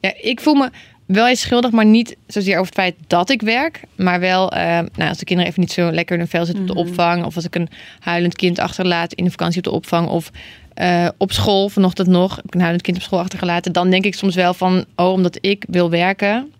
Ja, 0.00 0.12
ik 0.20 0.40
voel 0.40 0.54
me 0.54 0.70
wel 1.08 1.28
eens 1.28 1.40
schuldig, 1.40 1.70
maar 1.70 1.84
niet 1.86 2.16
zozeer 2.26 2.54
over 2.54 2.66
het 2.66 2.74
feit 2.74 2.94
dat 3.06 3.30
ik 3.30 3.42
werk. 3.42 3.80
Maar 3.96 4.20
wel 4.20 4.52
eh, 4.52 4.62
nou, 4.94 5.08
als 5.08 5.18
de 5.18 5.24
kinderen 5.24 5.50
even 5.50 5.60
niet 5.62 5.72
zo 5.72 5.90
lekker 5.92 6.14
in 6.14 6.20
hun 6.20 6.30
vel 6.30 6.44
zitten 6.44 6.62
op 6.62 6.70
de 6.70 6.80
opvang. 6.80 7.24
Of 7.24 7.36
als 7.36 7.44
ik 7.44 7.54
een 7.54 7.68
huilend 7.98 8.34
kind 8.36 8.58
achterlaat 8.58 9.12
in 9.12 9.24
de 9.24 9.30
vakantie 9.30 9.58
op 9.58 9.64
de 9.64 9.70
opvang. 9.70 10.08
Of 10.08 10.30
eh, 10.74 11.08
op 11.16 11.32
school, 11.32 11.68
vanochtend 11.68 12.08
nog, 12.08 12.36
heb 12.36 12.44
ik 12.44 12.54
een 12.54 12.60
huilend 12.60 12.82
kind 12.82 12.96
op 12.96 13.02
school 13.02 13.18
achtergelaten. 13.18 13.72
Dan 13.72 13.90
denk 13.90 14.04
ik 14.04 14.14
soms 14.14 14.34
wel 14.34 14.54
van, 14.54 14.84
oh, 14.96 15.12
omdat 15.12 15.38
ik 15.40 15.64
wil 15.68 15.90
werken. 15.90 16.52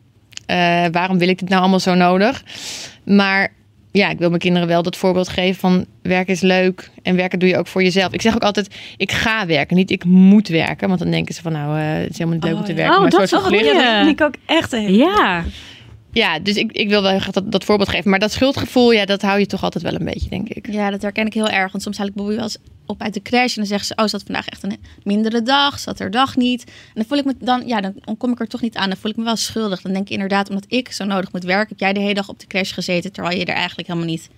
eh, 0.46 0.84
waarom 0.92 1.18
wil 1.18 1.28
ik 1.28 1.38
dit 1.38 1.48
nou 1.48 1.60
allemaal 1.60 1.80
zo 1.80 1.94
nodig? 1.94 2.44
Maar 3.04 3.52
ja, 3.90 4.08
ik 4.10 4.18
wil 4.18 4.28
mijn 4.28 4.40
kinderen 4.40 4.68
wel 4.68 4.82
dat 4.82 4.96
voorbeeld 4.96 5.28
geven 5.28 5.60
van 5.60 5.86
werken 6.02 6.32
is 6.32 6.40
leuk 6.40 6.90
en 7.02 7.16
werken 7.16 7.38
doe 7.38 7.48
je 7.48 7.56
ook 7.58 7.66
voor 7.66 7.82
jezelf. 7.82 8.12
Ik 8.12 8.22
zeg 8.22 8.34
ook 8.34 8.42
altijd, 8.42 8.74
ik 8.96 9.12
ga 9.12 9.46
werken, 9.46 9.76
niet 9.76 9.90
ik 9.90 10.04
moet 10.04 10.48
werken. 10.48 10.88
Want 10.88 11.00
dan 11.00 11.10
denken 11.10 11.34
ze 11.34 11.42
van 11.42 11.52
nou, 11.52 11.78
eh, 11.78 11.84
het 12.02 12.10
is 12.10 12.18
helemaal 12.18 12.34
niet 12.34 12.44
leuk 12.44 12.52
Oh, 12.52 12.58
om 12.58 12.64
te 12.64 12.70
ja. 12.70 12.76
werken. 12.76 12.94
Oh, 12.94 13.00
maar 13.02 13.10
dat 13.10 13.20
het 13.20 13.32
is 13.32 13.38
een 13.38 13.44
goeie. 13.44 13.64
Dat 13.74 14.04
vind 14.04 14.20
ik 14.20 14.26
ook 14.26 14.34
echt 14.46 14.72
een 14.72 14.80
hele- 14.80 14.96
Ja, 14.96 15.44
Ja, 16.18 16.38
dus 16.38 16.56
ik, 16.56 16.72
ik 16.72 16.88
wil 16.88 17.02
wel 17.02 17.20
dat, 17.30 17.52
dat 17.52 17.64
voorbeeld 17.64 17.88
geven. 17.88 18.10
Maar 18.10 18.18
dat 18.18 18.32
schuldgevoel, 18.32 18.92
ja, 18.92 19.04
dat 19.04 19.22
hou 19.22 19.38
je 19.38 19.46
toch 19.46 19.62
altijd 19.62 19.84
wel 19.84 19.94
een 19.94 20.04
beetje, 20.04 20.28
denk 20.28 20.48
ik. 20.48 20.72
Ja, 20.72 20.90
dat 20.90 21.02
herken 21.02 21.26
ik 21.26 21.34
heel 21.34 21.48
erg. 21.48 21.72
Want 21.72 21.84
soms 21.84 21.98
haal 21.98 22.06
ik 22.06 22.14
Bobby 22.14 22.34
wel 22.34 22.42
eens 22.42 22.56
op 22.86 23.02
uit 23.02 23.14
de 23.14 23.22
crash. 23.22 23.48
En 23.48 23.54
dan 23.54 23.66
zeggen 23.66 23.86
ze, 23.86 24.02
oh, 24.02 24.06
zat 24.06 24.22
vandaag 24.22 24.48
echt 24.48 24.62
een 24.62 24.76
mindere 25.02 25.42
dag? 25.42 25.78
Zat 25.78 26.00
er 26.00 26.10
dag 26.10 26.36
niet? 26.36 26.64
En 26.64 26.92
dan 26.94 27.04
voel 27.04 27.18
ik 27.18 27.24
me 27.24 27.34
dan, 27.38 27.66
ja, 27.66 27.80
dan 27.80 28.16
kom 28.16 28.32
ik 28.32 28.40
er 28.40 28.48
toch 28.48 28.60
niet 28.60 28.76
aan. 28.76 28.88
Dan 28.88 28.98
voel 28.98 29.10
ik 29.10 29.16
me 29.16 29.24
wel 29.24 29.36
schuldig. 29.36 29.80
Dan 29.80 29.92
denk 29.92 30.04
ik 30.04 30.12
inderdaad, 30.12 30.48
omdat 30.48 30.64
ik 30.68 30.92
zo 30.92 31.04
nodig 31.04 31.32
moet 31.32 31.44
werken, 31.44 31.68
heb 31.68 31.78
jij 31.78 31.92
de 31.92 32.00
hele 32.00 32.14
dag 32.14 32.28
op 32.28 32.40
de 32.40 32.46
crash 32.46 32.74
gezeten. 32.74 33.12
Terwijl 33.12 33.38
je 33.38 33.44
er 33.44 33.54
eigenlijk 33.54 33.88
helemaal 33.88 34.08
niet 34.08 34.28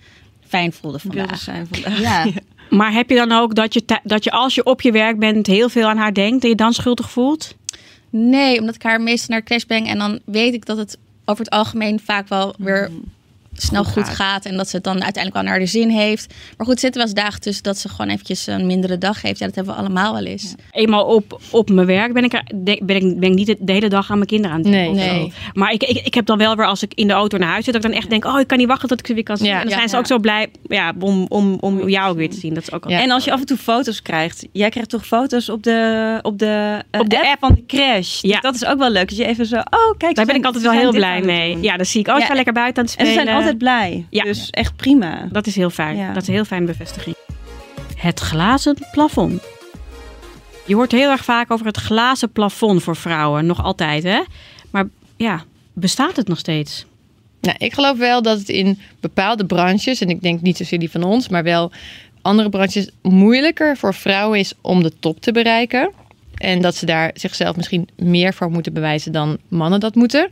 fijn 0.47 0.73
voelde 0.73 0.99
vandaag. 0.99 1.39
zijn 1.39 1.67
vandaag. 1.71 1.99
Ja, 2.09 2.25
maar 2.69 2.93
heb 2.93 3.09
je 3.09 3.15
dan 3.15 3.31
ook 3.31 3.55
dat 3.55 3.73
je, 3.73 3.83
dat 4.03 4.23
je 4.23 4.31
als 4.31 4.55
je 4.55 4.63
op 4.63 4.81
je 4.81 4.91
werk 4.91 5.19
bent 5.19 5.47
heel 5.47 5.69
veel 5.69 5.87
aan 5.87 5.97
haar 5.97 6.13
denkt 6.13 6.43
en 6.43 6.49
je 6.49 6.55
dan 6.55 6.73
schuldig 6.73 7.11
voelt? 7.11 7.55
nee, 8.09 8.59
omdat 8.59 8.75
ik 8.75 8.83
haar 8.83 9.01
meestal 9.01 9.27
naar 9.29 9.39
de 9.39 9.45
crash 9.45 9.63
breng. 9.63 9.87
En 9.87 9.97
dan 9.97 10.19
weet 10.25 10.53
ik 10.53 10.65
dat 10.65 10.77
het 10.77 10.97
over 11.31 11.43
het 11.45 11.53
algemeen 11.53 11.99
vaak 11.99 12.27
wel 12.27 12.55
weer 12.57 12.89
snel 13.53 13.83
Goed 13.83 13.93
goed, 13.93 14.03
gaat. 14.03 14.15
gaat. 14.15 14.45
En 14.45 14.57
dat 14.57 14.69
ze 14.69 14.75
het 14.75 14.83
dan 14.85 15.03
uiteindelijk 15.03 15.33
wel 15.33 15.43
naar 15.43 15.59
de 15.59 15.65
zin 15.65 15.89
heeft. 15.89 16.33
Maar 16.57 16.65
goed, 16.67 16.79
zitten 16.79 17.01
wel 17.01 17.09
eens 17.09 17.19
dagen 17.21 17.41
tussen 17.41 17.63
dat 17.63 17.77
ze 17.77 17.89
gewoon 17.89 18.07
eventjes 18.11 18.47
een 18.47 18.65
mindere 18.65 18.97
dag 18.97 19.21
heeft. 19.21 19.39
Ja, 19.39 19.45
dat 19.45 19.55
hebben 19.55 19.73
we 19.73 19.79
allemaal 19.79 20.13
wel 20.13 20.25
eens. 20.25 20.55
Eenmaal 20.71 21.05
op, 21.05 21.39
op 21.51 21.69
mijn 21.69 21.87
werk 21.87 22.13
ben 22.13 22.23
ik, 22.23 22.33
er, 22.33 22.43
ben, 22.55 22.75
ik, 22.95 23.19
ben 23.19 23.29
ik 23.29 23.33
niet 23.35 23.55
de, 23.59 23.71
hele 23.71 23.89
dag 23.89 24.09
aan 24.11 24.15
mijn 24.15 24.27
kinderen 24.29 24.55
aan 24.57 24.61
het 24.63 24.71
denken. 24.71 24.95
Nee. 24.95 25.05
of 25.05 25.11
zo. 25.15 25.19
Nee. 25.21 25.33
Maar 25.53 25.71
ik, 25.71 25.83
ik, 25.83 26.05
ik 26.05 26.13
heb 26.13 26.25
dan 26.25 26.37
wel 26.37 26.55
weer 26.55 26.65
als 26.65 26.83
ik 26.83 26.93
in 26.93 27.07
de 27.07 27.13
auto 27.13 27.37
naar 27.37 27.49
huis 27.49 27.63
zit, 27.65 27.73
dat 27.73 27.83
ik 27.83 27.89
dan 27.89 27.99
echt 27.99 28.09
denk, 28.09 28.25
oh, 28.25 28.39
ik 28.39 28.47
kan 28.47 28.57
niet 28.57 28.67
wachten 28.67 28.87
tot 28.87 28.99
ik 28.99 29.07
ze 29.07 29.13
weer 29.13 29.23
kan 29.23 29.37
zien. 29.37 29.47
Ja, 29.47 29.53
en 29.53 29.59
dan 29.61 29.69
ja, 29.69 29.75
zijn 29.75 29.89
ze 29.89 29.95
ja. 29.95 30.01
ook 30.01 30.07
zo 30.07 30.19
blij 30.19 30.47
ja, 30.67 30.93
om, 30.99 31.25
om, 31.29 31.57
om 31.59 31.89
jou 31.89 32.09
ook 32.11 32.17
weer 32.17 32.29
te 32.29 32.37
zien. 32.37 32.53
Dat 32.53 32.63
is 32.63 32.71
ook 32.71 32.85
al 32.85 32.91
Ja. 32.91 33.01
En 33.01 33.11
als 33.11 33.23
je 33.23 33.31
af 33.31 33.39
en 33.39 33.45
toe 33.45 33.57
foto's 33.57 34.01
krijgt. 34.01 34.47
Jij 34.51 34.69
krijgt 34.69 34.89
toch 34.89 35.05
foto's 35.07 35.49
op 35.49 35.63
de, 35.63 36.19
op 36.21 36.39
de, 36.39 36.79
eh, 36.91 36.99
Op 36.99 37.09
de 37.09 37.29
app. 37.29 37.39
van 37.39 37.53
de 37.55 37.65
crash. 37.65 38.21
Dus 38.21 38.31
Ja. 38.31 38.39
dat 38.39 38.55
is 38.55 38.65
ook 38.65 38.77
wel 38.77 38.89
leuk. 38.89 39.09
Dat 39.09 39.17
je 39.17 39.25
even 39.25 39.45
zo, 39.45 39.55
oh 39.55 39.61
kijk. 39.97 39.99
Daar 39.99 40.13
ben 40.13 40.25
zijn- 40.25 40.37
ik 40.37 40.45
altijd 40.45 40.63
wel 40.63 40.73
heel 40.73 40.91
blij 40.91 41.21
mee. 41.21 41.57
Ja, 41.61 41.77
dan 41.77 41.85
zie 41.85 41.99
ik, 41.99 42.07
oh, 42.07 42.13
ze 42.13 42.19
Ja. 42.19 42.25
zijn 42.25 42.35
lekker 42.35 42.53
buiten 42.53 42.83
aan 42.83 42.89
het 42.89 42.99
spelen. 43.07 43.40
Altijd 43.41 43.57
blij. 43.57 44.05
Ja. 44.09 44.23
Dus 44.23 44.49
echt 44.49 44.75
prima. 44.75 45.27
Dat 45.31 45.47
is 45.47 45.55
heel 45.55 45.69
fijn. 45.69 45.97
Ja. 45.97 46.13
Dat 46.13 46.21
is 46.21 46.27
een 46.27 46.33
heel 46.33 46.45
fijne 46.45 46.65
bevestiging. 46.65 47.15
Het 47.95 48.19
glazen 48.19 48.77
plafond. 48.91 49.41
Je 50.65 50.75
hoort 50.75 50.91
heel 50.91 51.09
erg 51.09 51.23
vaak 51.23 51.51
over 51.51 51.65
het 51.65 51.77
glazen 51.77 52.31
plafond 52.31 52.83
voor 52.83 52.95
vrouwen. 52.95 53.45
Nog 53.45 53.63
altijd, 53.63 54.03
hè? 54.03 54.21
Maar 54.69 54.87
ja, 55.15 55.43
bestaat 55.73 56.15
het 56.15 56.27
nog 56.27 56.37
steeds? 56.37 56.85
Nou, 57.41 57.55
ik 57.57 57.73
geloof 57.73 57.97
wel 57.97 58.21
dat 58.21 58.39
het 58.39 58.49
in 58.49 58.79
bepaalde 58.99 59.45
branches, 59.45 60.01
en 60.01 60.09
ik 60.09 60.21
denk 60.21 60.41
niet 60.41 60.57
zozeer 60.57 60.79
die 60.79 60.91
van 60.91 61.03
ons, 61.03 61.29
maar 61.29 61.43
wel 61.43 61.71
andere 62.21 62.49
branches, 62.49 62.89
moeilijker 63.01 63.77
voor 63.77 63.93
vrouwen 63.93 64.39
is 64.39 64.53
om 64.61 64.83
de 64.83 64.91
top 64.99 65.21
te 65.21 65.31
bereiken. 65.31 65.91
En 66.35 66.61
dat 66.61 66.75
ze 66.75 66.85
daar 66.85 67.11
zichzelf 67.13 67.55
misschien 67.55 67.89
meer 67.95 68.33
voor 68.33 68.51
moeten 68.51 68.73
bewijzen 68.73 69.11
dan 69.11 69.37
mannen 69.47 69.79
dat 69.79 69.95
moeten. 69.95 70.29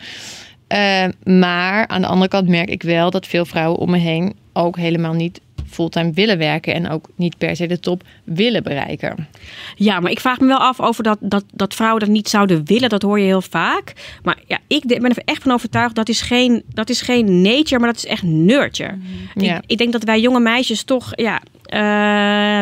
Eh, 0.69 1.05
maar 1.23 1.87
aan 1.87 2.01
de 2.01 2.07
andere 2.07 2.29
kant 2.29 2.47
merk 2.47 2.69
ik 2.69 2.83
wel 2.83 3.09
dat 3.09 3.27
veel 3.27 3.45
vrouwen 3.45 3.79
om 3.79 3.89
me 3.89 3.97
heen 3.97 4.35
ook 4.53 4.77
helemaal 4.77 5.13
niet 5.13 5.41
fulltime 5.69 6.11
willen 6.11 6.37
werken 6.37 6.73
en 6.73 6.89
ook 6.89 7.09
niet 7.15 7.37
per 7.37 7.55
se 7.55 7.67
de 7.67 7.79
top 7.79 8.03
willen 8.23 8.63
bereiken. 8.63 9.27
Ja, 9.75 9.99
maar 9.99 10.11
ik 10.11 10.19
vraag 10.19 10.39
me 10.39 10.47
wel 10.47 10.57
af 10.57 10.79
over 10.81 11.03
dat, 11.03 11.17
dat, 11.21 11.43
dat 11.53 11.73
vrouwen 11.73 11.99
dat 11.99 12.09
niet 12.09 12.29
zouden 12.29 12.65
willen. 12.65 12.89
Dat 12.89 13.01
hoor 13.01 13.19
je 13.19 13.25
heel 13.25 13.41
vaak. 13.41 13.93
Maar 14.23 14.37
ja, 14.47 14.57
ik 14.67 14.85
ben 14.85 15.09
er 15.09 15.21
echt 15.25 15.43
van 15.43 15.51
overtuigd 15.51 15.95
dat 15.95 16.09
is 16.09 16.21
geen, 16.21 16.63
dat 16.73 16.89
is 16.89 17.01
geen 17.01 17.41
nature, 17.41 17.79
maar 17.79 17.93
dat 17.93 18.03
is 18.03 18.05
echt 18.05 18.23
nurture. 18.23 18.97
Ja. 19.35 19.55
Ik, 19.57 19.63
ik 19.67 19.77
denk 19.77 19.91
dat 19.91 20.03
wij 20.03 20.19
jonge 20.19 20.39
meisjes 20.39 20.83
toch 20.83 21.11
ja, 21.15 21.41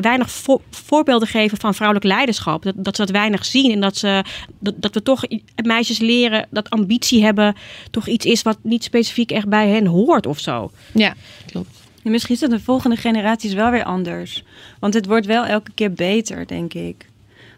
weinig 0.02 0.32
vo- 0.32 0.62
voorbeelden 0.70 1.28
geven 1.28 1.58
van 1.58 1.74
vrouwelijk 1.74 2.06
leiderschap. 2.08 2.64
Dat, 2.64 2.74
dat 2.78 2.96
ze 2.96 3.02
dat 3.02 3.12
weinig 3.12 3.46
zien 3.46 3.72
en 3.72 3.82
dat, 3.82 3.98
ze, 3.98 4.24
dat, 4.60 4.74
dat 4.78 4.94
we 4.94 5.02
toch 5.04 5.24
meisjes 5.64 6.00
leren 6.00 6.48
dat 6.50 6.70
ambitie 6.70 7.24
hebben 7.24 7.56
toch 7.92 8.08
iets 8.08 8.26
is 8.26 8.42
wat 8.42 8.58
niet 8.62 8.84
specifiek 8.84 9.32
echt 9.32 9.48
bij 9.48 9.70
hen 9.70 9.86
hoort 9.86 10.26
of 10.26 10.40
zo. 10.40 10.72
Ja, 10.94 11.14
klopt. 11.46 11.70
Ja, 12.04 12.10
misschien 12.12 12.36
is 12.36 12.42
het 12.42 12.52
de 12.52 12.60
volgende 12.60 12.96
generaties 12.96 13.54
wel 13.54 13.72
weer 13.72 13.84
anders. 13.84 14.44
Want 14.80 14.94
het 14.94 15.06
wordt 15.06 15.26
wel 15.26 15.46
elke 15.46 15.72
keer 15.74 15.94
beter, 15.94 16.48
denk 16.48 16.74
ik. 16.74 17.06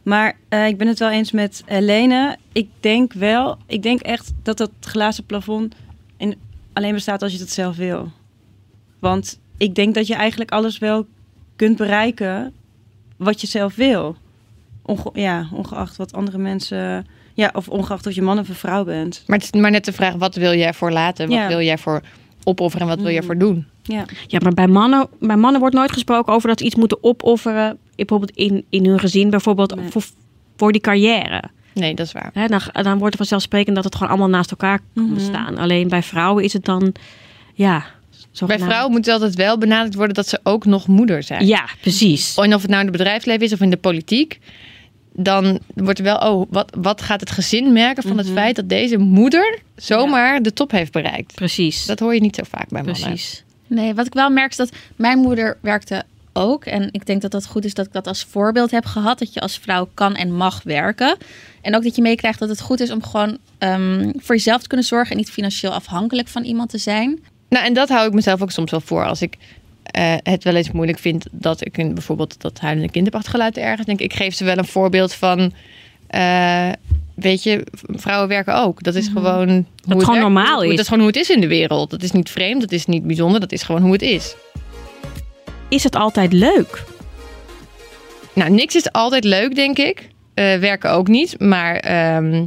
Maar 0.03 0.37
eh, 0.49 0.67
ik 0.67 0.77
ben 0.77 0.87
het 0.87 0.99
wel 0.99 1.09
eens 1.09 1.31
met 1.31 1.63
Helene. 1.65 2.37
Ik 2.51 2.67
denk 2.79 3.13
wel, 3.13 3.57
ik 3.67 3.83
denk 3.83 4.01
echt 4.01 4.31
dat 4.43 4.57
dat 4.57 4.71
glazen 4.79 5.25
plafond 5.25 5.75
in, 6.17 6.35
alleen 6.73 6.93
bestaat 6.93 7.21
als 7.21 7.33
je 7.33 7.39
het 7.39 7.51
zelf 7.51 7.75
wil. 7.75 8.11
Want 8.99 9.39
ik 9.57 9.75
denk 9.75 9.95
dat 9.95 10.07
je 10.07 10.15
eigenlijk 10.15 10.51
alles 10.51 10.77
wel 10.77 11.07
kunt 11.59 11.77
bereiken 11.77 12.53
wat 13.17 13.41
je 13.41 13.47
zelf 13.47 13.75
wil. 13.75 14.15
Onge 14.81 15.09
ja, 15.13 15.47
ongeacht 15.53 15.95
wat 15.97 16.13
andere 16.13 16.37
mensen. 16.37 17.07
Ja, 17.33 17.49
of 17.53 17.67
ongeacht 17.69 18.07
of 18.07 18.13
je 18.13 18.21
man 18.21 18.39
of 18.39 18.49
een 18.49 18.55
vrouw 18.55 18.83
bent. 18.83 19.23
Maar 19.27 19.37
het 19.37 19.53
is 19.53 19.61
maar 19.61 19.71
net 19.71 19.85
de 19.85 19.91
vraag, 19.93 20.13
wat 20.13 20.35
wil 20.35 20.53
jij 20.53 20.73
voor 20.73 20.91
laten? 20.91 21.27
Wat 21.27 21.37
Ja. 21.37 21.47
wil 21.47 21.61
jij 21.61 21.77
voor 21.77 22.01
opofferen 22.43 22.87
en 22.87 22.93
wat 22.95 23.03
wil 23.03 23.13
jij 23.13 23.23
voor 23.23 23.37
doen? 23.37 23.65
Ja. 23.83 24.05
Ja, 24.27 24.39
maar 24.43 24.53
bij 24.53 24.67
mannen, 24.67 25.07
bij 25.19 25.35
mannen 25.37 25.59
wordt 25.59 25.75
nooit 25.75 25.91
gesproken 25.91 26.33
over 26.33 26.47
dat 26.47 26.59
ze 26.59 26.65
iets 26.65 26.75
moeten 26.75 27.03
opofferen. 27.03 27.77
Bijvoorbeeld 27.95 28.31
in, 28.31 28.65
in 28.69 28.85
hun 28.85 28.99
gezin, 28.99 29.29
bijvoorbeeld 29.29 29.75
Nee. 29.75 29.89
voor, 29.89 30.03
voor 30.57 30.71
die 30.71 30.81
carrière. 30.81 31.43
Nee, 31.73 31.93
dat 31.95 32.05
is 32.05 32.11
waar. 32.11 32.29
Hè, 32.33 32.47
dan, 32.47 32.61
dan 32.71 32.97
wordt 32.97 33.11
er 33.13 33.17
vanzelfsprekend 33.19 33.75
dat 33.75 33.83
het 33.85 33.95
gewoon 33.95 34.09
allemaal 34.09 34.29
naast 34.29 34.51
elkaar 34.51 34.79
kan 34.95 35.09
Mhm. 35.11 35.19
staan. 35.19 35.57
Alleen 35.57 35.87
bij 35.87 36.03
vrouwen 36.03 36.43
is 36.43 36.53
het 36.53 36.65
dan, 36.65 36.93
ja... 37.53 37.85
Bij 38.47 38.59
vrouwen 38.59 38.91
moet 38.91 39.07
altijd 39.07 39.35
wel 39.35 39.57
benadrukt 39.57 39.95
worden 39.95 40.13
dat 40.13 40.27
ze 40.27 40.39
ook 40.43 40.65
nog 40.65 40.87
moeder 40.87 41.23
zijn. 41.23 41.47
Ja, 41.47 41.65
precies. 41.81 42.35
En 42.35 42.53
of 42.53 42.61
het 42.61 42.69
nou 42.69 42.81
in 42.81 42.87
het 42.87 42.97
bedrijfsleven 42.97 43.45
is 43.45 43.53
of 43.53 43.59
in 43.61 43.69
de 43.69 43.77
politiek, 43.77 44.39
dan 45.13 45.59
wordt 45.75 45.99
er 45.99 46.05
wel, 46.05 46.17
oh, 46.17 46.47
wat, 46.49 46.73
wat 46.77 47.01
gaat 47.01 47.19
het 47.19 47.31
gezin 47.31 47.73
merken 47.73 48.03
van 48.03 48.17
het 48.17 48.25
Mhm. 48.27 48.35
feit 48.35 48.55
dat 48.55 48.69
deze 48.69 48.97
moeder 48.97 49.59
zomaar 49.75 50.41
de 50.41 50.53
top 50.53 50.71
heeft 50.71 50.91
bereikt? 50.91 51.35
Precies. 51.35 51.85
Dat 51.85 51.99
hoor 51.99 52.13
je 52.13 52.21
niet 52.21 52.35
zo 52.35 52.43
vaak 52.49 52.69
bij 52.69 52.83
mannen. 52.83 53.01
precies. 53.03 53.43
Nee, 53.67 53.93
wat 53.93 54.05
ik 54.05 54.13
wel 54.13 54.29
merk 54.29 54.49
is 54.51 54.57
dat 54.57 54.71
mijn 54.95 55.17
moeder 55.19 55.57
werkte 55.61 56.03
ook. 56.33 56.65
En 56.65 56.89
ik 56.91 57.05
denk 57.05 57.21
dat 57.21 57.31
dat 57.31 57.45
goed 57.45 57.65
is 57.65 57.73
dat 57.73 57.85
ik 57.85 57.91
dat 57.93 58.07
als 58.07 58.23
voorbeeld 58.29 58.71
heb 58.71 58.85
gehad. 58.85 59.19
Dat 59.19 59.33
je 59.33 59.39
als 59.39 59.57
vrouw 59.57 59.89
kan 59.93 60.15
en 60.15 60.35
mag 60.35 60.63
werken. 60.63 61.17
En 61.61 61.75
ook 61.75 61.83
dat 61.83 61.95
je 61.95 62.01
meekrijgt 62.01 62.39
dat 62.39 62.49
het 62.49 62.61
goed 62.61 62.79
is 62.79 62.91
om 62.91 63.03
gewoon 63.03 63.37
ehm, 63.57 64.11
voor 64.17 64.35
jezelf 64.35 64.61
te 64.61 64.67
kunnen 64.67 64.85
zorgen. 64.85 65.11
En 65.11 65.17
niet 65.17 65.29
financieel 65.29 65.71
afhankelijk 65.71 66.27
van 66.27 66.43
iemand 66.43 66.69
te 66.69 66.77
zijn. 66.77 67.19
Nou, 67.49 67.65
en 67.65 67.73
dat 67.73 67.89
hou 67.89 68.07
ik 68.07 68.13
mezelf 68.13 68.41
ook 68.41 68.51
soms 68.51 68.71
wel 68.71 68.81
voor. 68.81 69.05
Als 69.05 69.21
ik 69.21 69.35
eh, 69.83 70.13
het 70.23 70.43
wel 70.43 70.55
eens 70.55 70.71
moeilijk 70.71 70.99
vind 70.99 71.25
dat 71.31 71.65
ik 71.65 71.77
een, 71.77 71.93
bijvoorbeeld 71.93 72.41
dat 72.41 72.59
huilende 72.59 72.91
kind 72.91 73.05
heb 73.05 73.15
achtergelaten 73.15 73.63
ergens. 73.63 73.85
Denk 73.85 73.99
ik, 73.99 74.11
ik 74.11 74.17
geef 74.17 74.33
ze 74.35 74.43
wel 74.43 74.57
een 74.57 74.65
voorbeeld 74.65 75.13
van. 75.13 75.53
eh, 76.07 76.69
weet 77.15 77.43
je, 77.43 77.63
vrouwen 77.87 78.27
werken 78.27 78.55
ook. 78.55 78.83
Dat 78.83 78.95
is 78.95 79.07
gewoon. 79.07 79.47
hoe 79.49 79.55
het 79.57 79.85
gewoon 79.85 80.05
werkt. 80.05 80.19
normaal 80.19 80.55
Hoe- 80.55 80.63
is. 80.63 80.69
Dat 80.71 80.79
is 80.79 80.85
gewoon 80.87 80.99
hoe 81.03 81.11
het 81.11 81.21
is 81.21 81.29
in 81.29 81.41
de 81.41 81.47
wereld. 81.47 81.89
Dat 81.89 82.03
is 82.03 82.11
niet 82.11 82.29
vreemd, 82.29 82.61
dat 82.61 82.71
is 82.71 82.85
niet 82.85 83.03
bijzonder, 83.07 83.39
dat 83.39 83.51
is 83.51 83.63
gewoon 83.63 83.81
hoe 83.81 83.91
het 83.91 84.01
is. 84.01 84.35
Is 85.69 85.83
het 85.83 85.95
altijd 85.95 86.33
leuk? 86.33 86.83
Nou, 88.33 88.51
niks 88.51 88.75
is 88.75 88.91
altijd 88.91 89.23
leuk, 89.23 89.55
denk 89.55 89.77
ik. 89.77 90.07
Eh, 90.33 90.55
werken 90.57 90.91
ook 90.91 91.07
niet. 91.07 91.39
Maar 91.39 91.75
ehm, 91.75 92.45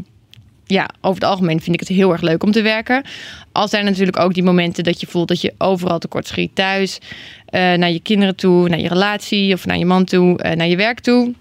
ja, 0.67 0.89
over 1.01 1.21
het 1.23 1.31
algemeen 1.31 1.61
vind 1.61 1.75
ik 1.75 1.89
het 1.89 1.97
heel 1.97 2.13
erg 2.13 2.21
leuk 2.21 2.43
om 2.43 2.53
te 2.53 2.63
werken. 2.63 3.05
Al 3.53 3.69
zijn 3.69 3.85
er 3.85 3.91
natuurlijk 3.91 4.19
ook 4.19 4.35
die 4.35 4.43
momenten 4.43 4.85
dat 4.85 5.01
je 5.01 5.07
voelt 5.07 5.29
dat 5.29 5.41
je 5.41 5.55
overal 5.59 5.99
tekort 5.99 6.27
schiet. 6.27 6.55
Thuis, 6.55 6.99
eh, 7.47 7.61
naar 7.61 7.91
je 7.91 8.01
kinderen 8.01 8.37
toe, 8.37 8.69
naar 8.69 8.81
je 8.81 8.89
relatie 8.89 9.55
of 9.55 9.67
naar 9.67 9.79
je 9.79 9.85
man 9.85 10.05
toe, 10.05 10.39
eh, 10.39 10.57
naar 10.57 10.69
je 10.69 10.77
werk 10.77 11.01
toe. 11.01 11.35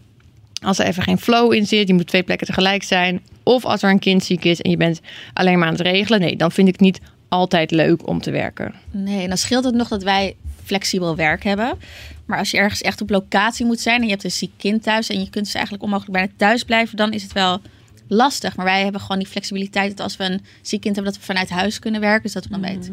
Als 0.63 0.79
er 0.79 0.85
even 0.85 1.03
geen 1.03 1.17
flow 1.17 1.53
in 1.53 1.65
zit, 1.65 1.87
je 1.87 1.93
moet 1.93 2.07
twee 2.07 2.23
plekken 2.23 2.47
tegelijk 2.47 2.83
zijn. 2.83 3.21
Of 3.43 3.65
als 3.65 3.83
er 3.83 3.89
een 3.89 3.99
kind 3.99 4.23
ziek 4.23 4.45
is 4.45 4.61
en 4.61 4.69
je 4.69 4.77
bent 4.77 5.01
alleen 5.33 5.59
maar 5.59 5.67
aan 5.67 5.73
het 5.73 5.81
regelen. 5.81 6.19
Nee, 6.19 6.35
dan 6.35 6.51
vind 6.51 6.67
ik 6.67 6.73
het 6.73 6.81
niet 6.81 6.99
altijd 7.27 7.71
leuk 7.71 8.07
om 8.07 8.21
te 8.21 8.31
werken. 8.31 8.73
Nee, 8.91 9.21
en 9.21 9.27
dan 9.27 9.37
scheelt 9.37 9.63
het 9.63 9.75
nog 9.75 9.87
dat 9.87 10.03
wij 10.03 10.35
flexibel 10.63 11.15
werk 11.15 11.43
hebben. 11.43 11.77
Maar 12.25 12.37
als 12.37 12.51
je 12.51 12.57
ergens 12.57 12.81
echt 12.81 13.01
op 13.01 13.09
locatie 13.09 13.65
moet 13.65 13.79
zijn 13.79 13.99
en 13.99 14.05
je 14.05 14.11
hebt 14.11 14.23
een 14.23 14.31
ziek 14.31 14.51
kind 14.57 14.83
thuis 14.83 15.09
en 15.09 15.19
je 15.19 15.29
kunt 15.29 15.45
dus 15.45 15.53
eigenlijk 15.53 15.83
onmogelijk 15.83 16.13
bijna 16.13 16.31
thuis 16.37 16.63
blijven, 16.63 16.97
dan 16.97 17.13
is 17.13 17.23
het 17.23 17.33
wel 17.33 17.61
lastig. 18.13 18.55
Maar 18.55 18.65
wij 18.65 18.83
hebben 18.83 19.01
gewoon 19.01 19.19
die 19.19 19.27
flexibiliteit 19.27 19.89
dat 19.89 19.99
als 19.99 20.17
we 20.17 20.23
een 20.23 20.41
ziek 20.61 20.81
kind 20.81 20.95
hebben, 20.95 21.13
dat 21.13 21.21
we 21.21 21.27
vanuit 21.27 21.49
huis 21.49 21.79
kunnen 21.79 22.01
werken. 22.01 22.23
Dus 22.23 22.33
dat 22.33 22.43
we 22.43 22.49
dan 22.49 22.61
bij 22.61 22.71
het 22.71 22.91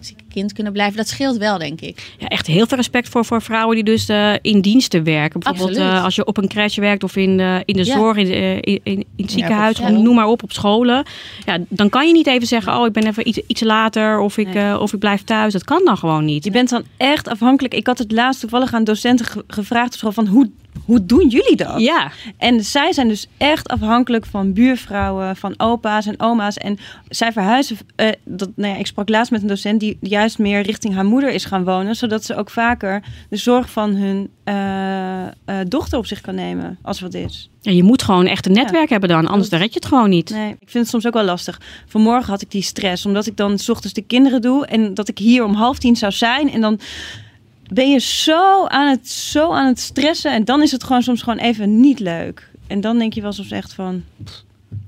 zieke 0.00 0.24
kind 0.28 0.52
kunnen 0.52 0.72
blijven. 0.72 0.96
Dat 0.96 1.08
scheelt 1.08 1.36
wel, 1.36 1.58
denk 1.58 1.80
ik. 1.80 2.14
Ja, 2.18 2.26
echt 2.28 2.46
heel 2.46 2.66
veel 2.66 2.76
respect 2.76 3.08
voor, 3.08 3.24
voor 3.24 3.42
vrouwen 3.42 3.74
die 3.74 3.84
dus 3.84 4.08
eh, 4.08 4.32
in 4.42 4.60
diensten 4.60 5.04
werken. 5.04 5.40
Bijvoorbeeld 5.40 5.78
eh, 5.78 6.04
als 6.04 6.14
je 6.14 6.24
op 6.26 6.36
een 6.36 6.48
crash 6.48 6.76
werkt 6.76 7.04
of 7.04 7.16
in, 7.16 7.36
de 7.36 7.62
in 7.64 7.76
de 7.76 7.84
Ja. 7.84 7.94
zorg, 7.96 8.16
in, 8.16 8.60
in, 8.84 9.04
het 9.16 9.30
ziekenhuis, 9.30 9.78
noem 9.78 10.14
maar 10.14 10.26
op, 10.26 10.42
op 10.42 10.52
scholen. 10.52 11.04
Ja, 11.46 11.58
dan 11.68 11.88
kan 11.88 12.06
je 12.06 12.12
niet 12.12 12.26
even 12.26 12.46
zeggen, 12.46 12.76
oh 12.78 12.86
ik 12.86 12.92
ben 12.92 13.06
even 13.06 13.28
iets, 13.28 13.40
iets 13.46 13.60
later 13.60 14.18
of 14.18 14.38
ik, 14.38 14.46
Nee. 14.54 14.68
eh, 14.70 14.80
of 14.80 14.92
ik 14.92 14.98
blijf 14.98 15.22
thuis. 15.24 15.52
Dat 15.52 15.64
kan 15.64 15.84
dan 15.84 15.96
gewoon 15.96 16.24
niet. 16.24 16.44
Je 16.44 16.50
bent 16.50 16.68
dan 16.70 16.82
echt 16.96 17.28
afhankelijk. 17.28 17.74
Ik 17.74 17.86
had 17.86 17.98
het 17.98 18.12
laatst 18.12 18.40
toevallig 18.40 18.72
aan 18.74 18.84
docenten 18.84 19.26
ge- 19.26 19.44
gevraagd 19.46 19.92
op 19.92 19.98
school 19.98 20.12
van 20.12 20.26
hoe, 20.26 20.50
hoe 20.84 21.06
doen 21.06 21.28
jullie 21.28 21.56
dat? 21.56 21.80
Ja, 21.80 22.10
En 22.36 22.64
zij 22.64 22.92
zijn 22.92 23.08
dus 23.08 23.26
echt 23.36 23.68
afhankelijk 23.68 24.26
van 24.26 24.52
buurvrouwen, 24.52 25.36
van 25.36 25.54
opa's 25.56 26.06
en 26.06 26.20
oma's. 26.20 26.56
En 26.56 26.78
zij 27.08 27.32
verhuizen. 27.32 27.76
eh, 27.96 28.08
dat, 28.24 28.50
nou 28.54 28.72
ja, 28.72 28.78
ik 28.78 28.86
sprak 28.86 29.08
laatst 29.08 29.30
met 29.32 29.42
een 29.42 29.48
docent 29.48 29.80
die 29.80 29.98
juist 30.00 30.38
meer 30.38 30.60
richting 30.60 30.94
haar 30.94 31.04
moeder 31.04 31.30
is 31.30 31.44
gaan 31.44 31.64
wonen. 31.64 31.94
Zodat 31.94 32.24
ze 32.24 32.36
ook 32.36 32.50
vaker 32.50 33.02
de 33.28 33.36
zorg 33.36 33.70
van 33.70 33.94
hun 33.94 34.30
eh, 34.44 35.26
eh, 35.26 35.30
dochter 35.68 35.98
op 35.98 36.06
zich 36.06 36.20
kan 36.20 36.34
nemen. 36.34 36.78
Als 36.82 37.00
wat 37.00 37.14
is. 37.14 37.48
Ja, 37.60 37.72
je 37.72 37.82
moet 37.82 38.02
gewoon 38.02 38.26
echt 38.26 38.46
een 38.46 38.52
netwerk 38.52 38.88
hebben 38.90 39.08
dan, 39.08 39.26
anders 39.26 39.48
dan 39.48 39.58
red 39.58 39.72
je 39.72 39.78
het 39.78 39.88
gewoon 39.88 40.10
niet. 40.10 40.30
Nee, 40.30 40.50
ik 40.50 40.70
vind 40.70 40.72
het 40.84 40.88
soms 40.88 41.06
ook 41.06 41.14
wel 41.14 41.24
lastig. 41.24 41.60
Vanmorgen 41.86 42.30
had 42.30 42.42
ik 42.42 42.50
die 42.50 42.62
stress, 42.62 43.06
omdat 43.06 43.26
ik 43.26 43.36
dan 43.36 43.58
's 43.58 43.68
ochtends 43.68 43.94
de 43.94 44.02
kinderen 44.02 44.40
doe. 44.40 44.66
En 44.66 44.94
dat 44.94 45.08
ik 45.08 45.18
hier 45.18 45.44
om 45.44 45.54
half 45.54 45.78
tien 45.78 45.96
zou 45.96 46.12
zijn. 46.12 46.50
En 46.52 46.60
dan 46.60 46.80
ben 47.72 47.90
je 47.90 47.98
zo 48.00 48.66
aan 48.66 48.90
het, 48.90 49.08
zo 49.10 49.52
aan 49.52 49.66
het 49.66 49.80
stressen. 49.80 50.32
En 50.32 50.44
dan 50.44 50.62
is 50.62 50.70
het 50.72 50.84
gewoon 50.84 51.02
soms 51.02 51.22
gewoon 51.22 51.38
even 51.38 51.80
niet 51.80 51.98
leuk. 52.00 52.48
En 52.66 52.80
dan 52.80 52.98
denk 52.98 53.12
je 53.12 53.20
wel 53.22 53.32
soms 53.32 53.50
echt 53.50 53.72
van, 53.74 54.04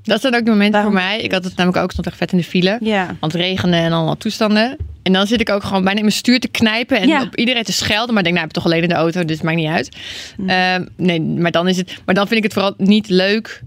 Dat 0.03 0.21
zijn 0.21 0.35
ook 0.35 0.45
de 0.45 0.51
momenten 0.51 0.73
Waarom- 0.83 0.93
voor 0.93 1.03
mij. 1.03 1.21
Ik 1.21 1.33
had 1.33 1.45
het 1.45 1.57
namelijk 1.57 1.83
ook, 1.83 1.91
stond 1.91 2.07
echt 2.07 2.17
vet 2.17 2.33
in 2.33 2.39
de 2.39 2.45
file. 2.45 2.79
ja. 2.81 3.07
Want 3.21 3.33
het 3.33 3.41
regenen 3.43 3.81
en 3.81 3.93
allemaal 3.93 4.17
toestanden. 4.17 4.77
En 5.03 5.13
dan 5.13 5.27
zit 5.27 5.41
ik 5.41 5.51
ook 5.51 5.63
gewoon 5.65 5.83
bijna 5.85 5.99
in 5.99 6.05
mijn 6.05 6.17
stuur 6.17 6.41
te 6.41 6.49
knijpen 6.49 7.01
en 7.01 7.09
Ja. 7.09 7.23
op 7.23 7.37
iedereen 7.37 7.63
te 7.65 7.73
schelden. 7.73 8.15
Maar 8.15 8.19
ik 8.19 8.25
denk, 8.25 8.35
nou, 8.35 8.47
ik 8.47 8.55
heb 8.55 8.63
toch 8.63 8.65
alleen 8.65 8.83
in 8.83 8.89
de 8.89 8.95
auto, 8.95 9.25
dus 9.25 9.37
het 9.37 9.45
maakt 9.45 9.57
niet 9.57 9.69
uit. 9.69 9.97
Mm. 10.37 10.49
Ehm, 10.49 10.85
nee, 10.97 11.21
maar 11.21 11.51
dan 11.51 11.69
is 11.69 11.77
het. 11.77 11.97
Maar 12.05 12.15
dan 12.15 12.27
vind 12.27 12.37
ik 12.39 12.45
het 12.45 12.53
vooral 12.53 12.75
niet 12.77 13.09
leuk. 13.09 13.63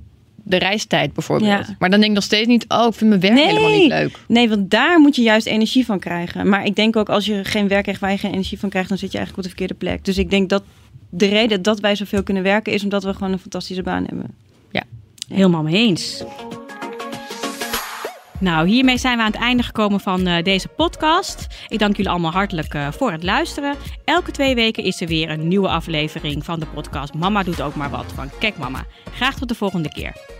De 0.50 0.58
reistijd 0.58 1.14
bijvoorbeeld. 1.14 1.68
Ja. 1.68 1.76
Maar 1.80 1.90
dan 1.90 2.00
denk 2.00 2.12
ik 2.12 2.18
nog 2.18 2.24
steeds 2.24 2.48
niet, 2.48 2.66
oh, 2.68 2.86
ik 2.88 2.94
vind 2.94 3.10
mijn 3.10 3.22
werk 3.22 3.34
Nee. 3.34 3.46
helemaal 3.48 3.70
niet 3.70 3.88
leuk. 3.88 4.20
Nee, 4.28 4.50
want 4.50 4.70
daar 4.70 5.00
moet 5.00 5.16
je 5.16 5.22
juist 5.22 5.46
energie 5.46 5.86
van 5.86 6.00
krijgen. 6.00 6.50
Maar 6.50 6.66
ik 6.66 6.76
denk 6.76 6.96
ook 6.96 7.10
als 7.10 7.26
je 7.26 7.44
geen 7.44 7.68
werk 7.68 7.82
krijgt 7.84 8.02
waar 8.02 8.12
je 8.12 8.18
geen 8.18 8.32
energie 8.32 8.60
van 8.60 8.70
krijgt, 8.70 8.90
dan 8.90 8.98
zit 8.98 9.12
je 9.12 9.18
eigenlijk 9.18 9.48
op 9.48 9.52
de 9.52 9.58
verkeerde 9.58 9.86
plek. 9.86 10.06
Dus 10.06 10.18
ik 10.18 10.30
denk 10.30 10.50
dat 10.50 10.64
de 11.10 11.28
reden 11.28 11.62
dat 11.62 11.80
wij 11.80 11.96
zoveel 11.96 12.24
kunnen 12.24 12.44
werken 12.44 12.74
is 12.74 12.84
omdat 12.84 13.04
we 13.04 13.14
gewoon 13.14 13.32
een 13.32 13.40
fantastische 13.40 13.84
baan 13.84 14.06
hebben. 14.06 14.48
Helemaal 15.30 15.64
mee 15.64 15.76
eens. 15.76 16.24
Nou, 18.40 18.68
hiermee 18.68 18.98
zijn 18.98 19.18
we 19.18 19.24
aan 19.24 19.32
het 19.32 19.42
einde 19.42 19.64
gekomen 19.64 20.00
van 20.00 20.28
eh, 20.28 20.44
deze 20.44 20.68
podcast. 20.68 21.48
Ik 21.68 21.80
dank 21.80 21.96
jullie 21.96 22.12
allemaal 22.12 22.32
hartelijk 22.32 22.74
eh, 22.74 22.92
voor 22.92 23.12
het 23.12 23.24
luisteren. 23.24 23.76
Elke 24.06 24.32
twee 24.32 24.56
weken 24.56 24.84
is 24.84 25.02
er 25.02 25.08
weer 25.08 25.30
een 25.30 25.48
nieuwe 25.48 25.68
aflevering 25.68 26.46
van 26.46 26.60
de 26.60 26.66
podcast 26.66 27.14
Mama 27.14 27.44
doet 27.44 27.62
ook 27.62 27.76
maar 27.76 27.90
wat 27.90 28.14
van 28.16 28.30
Kek 28.40 28.58
Mama. 28.58 28.86
Graag 29.14 29.36
tot 29.38 29.48
de 29.48 29.56
volgende 29.56 29.90
keer. 29.90 30.39